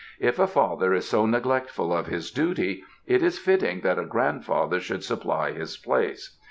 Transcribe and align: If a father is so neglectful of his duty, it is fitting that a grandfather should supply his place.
If 0.19 0.39
a 0.39 0.47
father 0.47 0.95
is 0.95 1.07
so 1.07 1.27
neglectful 1.27 1.95
of 1.95 2.07
his 2.07 2.31
duty, 2.31 2.83
it 3.05 3.21
is 3.21 3.37
fitting 3.37 3.81
that 3.81 3.99
a 3.99 4.03
grandfather 4.05 4.79
should 4.79 5.03
supply 5.03 5.51
his 5.51 5.77
place. 5.77 6.39